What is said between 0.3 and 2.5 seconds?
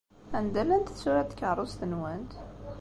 Anda llant tsura n tkeṛṛust-nwent?